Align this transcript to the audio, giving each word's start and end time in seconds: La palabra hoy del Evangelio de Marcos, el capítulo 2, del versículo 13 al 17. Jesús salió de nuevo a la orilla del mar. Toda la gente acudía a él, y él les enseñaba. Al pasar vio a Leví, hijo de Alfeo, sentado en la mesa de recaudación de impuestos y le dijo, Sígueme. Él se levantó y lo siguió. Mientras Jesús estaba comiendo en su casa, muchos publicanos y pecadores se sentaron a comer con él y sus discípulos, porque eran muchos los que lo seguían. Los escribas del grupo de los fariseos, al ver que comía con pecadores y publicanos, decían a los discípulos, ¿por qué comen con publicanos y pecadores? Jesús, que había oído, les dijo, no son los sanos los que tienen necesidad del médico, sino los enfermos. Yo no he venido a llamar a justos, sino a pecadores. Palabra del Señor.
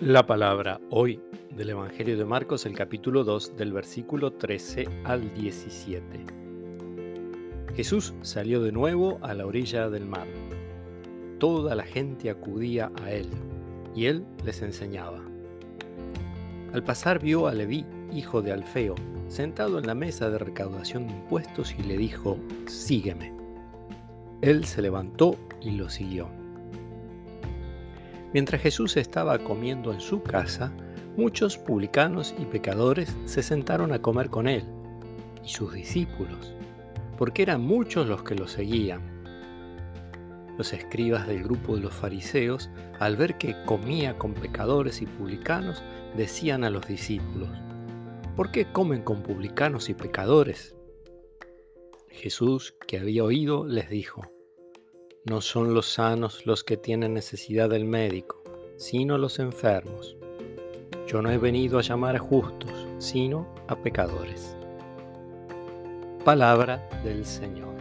La 0.00 0.24
palabra 0.26 0.80
hoy 0.90 1.20
del 1.56 1.70
Evangelio 1.70 2.16
de 2.16 2.24
Marcos, 2.24 2.66
el 2.66 2.76
capítulo 2.76 3.24
2, 3.24 3.56
del 3.56 3.72
versículo 3.72 4.32
13 4.32 4.86
al 5.02 5.34
17. 5.34 6.24
Jesús 7.74 8.14
salió 8.22 8.62
de 8.62 8.70
nuevo 8.70 9.18
a 9.22 9.34
la 9.34 9.44
orilla 9.44 9.90
del 9.90 10.06
mar. 10.06 10.28
Toda 11.40 11.74
la 11.74 11.82
gente 11.82 12.30
acudía 12.30 12.92
a 13.02 13.10
él, 13.10 13.26
y 13.92 14.06
él 14.06 14.24
les 14.44 14.62
enseñaba. 14.62 15.20
Al 16.72 16.84
pasar 16.84 17.18
vio 17.18 17.48
a 17.48 17.52
Leví, 17.52 17.84
hijo 18.12 18.40
de 18.40 18.52
Alfeo, 18.52 18.94
sentado 19.26 19.80
en 19.80 19.88
la 19.88 19.96
mesa 19.96 20.30
de 20.30 20.38
recaudación 20.38 21.08
de 21.08 21.14
impuestos 21.14 21.74
y 21.76 21.82
le 21.82 21.96
dijo, 21.96 22.38
Sígueme. 22.68 23.34
Él 24.42 24.64
se 24.64 24.80
levantó 24.80 25.34
y 25.60 25.72
lo 25.72 25.90
siguió. 25.90 26.28
Mientras 28.32 28.60
Jesús 28.60 28.96
estaba 28.96 29.38
comiendo 29.38 29.92
en 29.92 30.00
su 30.00 30.22
casa, 30.22 30.72
muchos 31.16 31.56
publicanos 31.56 32.34
y 32.38 32.44
pecadores 32.44 33.16
se 33.24 33.42
sentaron 33.42 33.92
a 33.92 34.02
comer 34.02 34.28
con 34.28 34.46
él 34.46 34.64
y 35.44 35.48
sus 35.48 35.72
discípulos, 35.72 36.54
porque 37.16 37.42
eran 37.42 37.62
muchos 37.62 38.06
los 38.06 38.22
que 38.22 38.34
lo 38.34 38.46
seguían. 38.46 39.00
Los 40.58 40.72
escribas 40.72 41.26
del 41.26 41.42
grupo 41.42 41.76
de 41.76 41.82
los 41.82 41.94
fariseos, 41.94 42.68
al 42.98 43.16
ver 43.16 43.38
que 43.38 43.56
comía 43.64 44.18
con 44.18 44.34
pecadores 44.34 45.00
y 45.00 45.06
publicanos, 45.06 45.82
decían 46.16 46.64
a 46.64 46.70
los 46.70 46.86
discípulos, 46.86 47.48
¿por 48.36 48.50
qué 48.50 48.66
comen 48.70 49.02
con 49.02 49.22
publicanos 49.22 49.88
y 49.88 49.94
pecadores? 49.94 50.74
Jesús, 52.10 52.74
que 52.86 52.98
había 52.98 53.24
oído, 53.24 53.64
les 53.66 53.88
dijo, 53.88 54.22
no 55.28 55.42
son 55.42 55.74
los 55.74 55.86
sanos 55.86 56.46
los 56.46 56.64
que 56.64 56.78
tienen 56.78 57.12
necesidad 57.12 57.68
del 57.68 57.84
médico, 57.84 58.42
sino 58.76 59.18
los 59.18 59.38
enfermos. 59.38 60.16
Yo 61.06 61.20
no 61.20 61.30
he 61.30 61.38
venido 61.38 61.78
a 61.78 61.82
llamar 61.82 62.16
a 62.16 62.18
justos, 62.18 62.86
sino 62.98 63.46
a 63.66 63.76
pecadores. 63.76 64.56
Palabra 66.24 66.88
del 67.04 67.26
Señor. 67.26 67.77